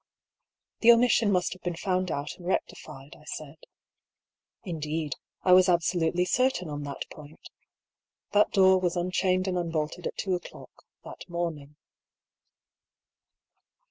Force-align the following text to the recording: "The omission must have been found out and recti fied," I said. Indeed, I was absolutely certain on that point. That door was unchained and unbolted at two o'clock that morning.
"The 0.81 0.91
omission 0.91 1.31
must 1.31 1.53
have 1.53 1.61
been 1.61 1.75
found 1.75 2.09
out 2.09 2.35
and 2.37 2.47
recti 2.47 2.75
fied," 2.75 3.15
I 3.15 3.23
said. 3.25 3.57
Indeed, 4.63 5.13
I 5.43 5.51
was 5.51 5.69
absolutely 5.69 6.25
certain 6.25 6.69
on 6.71 6.81
that 6.85 7.07
point. 7.11 7.51
That 8.31 8.49
door 8.51 8.79
was 8.81 8.97
unchained 8.97 9.47
and 9.47 9.59
unbolted 9.59 10.07
at 10.07 10.17
two 10.17 10.33
o'clock 10.33 10.71
that 11.03 11.29
morning. 11.29 11.75